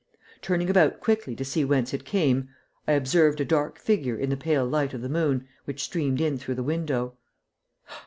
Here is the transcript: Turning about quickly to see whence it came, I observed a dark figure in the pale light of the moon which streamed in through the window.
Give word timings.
Turning 0.41 0.67
about 0.67 0.99
quickly 0.99 1.35
to 1.35 1.45
see 1.45 1.63
whence 1.63 1.93
it 1.93 2.03
came, 2.05 2.49
I 2.87 2.93
observed 2.93 3.39
a 3.39 3.45
dark 3.45 3.77
figure 3.77 4.17
in 4.17 4.31
the 4.31 4.35
pale 4.35 4.65
light 4.65 4.95
of 4.95 5.03
the 5.03 5.09
moon 5.09 5.47
which 5.65 5.83
streamed 5.83 6.19
in 6.19 6.39
through 6.39 6.55
the 6.55 6.63
window. 6.63 7.13